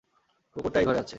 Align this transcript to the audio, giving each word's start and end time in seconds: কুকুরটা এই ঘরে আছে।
কুকুরটা 0.55 0.77
এই 0.79 0.85
ঘরে 0.85 0.99
আছে। 0.99 1.09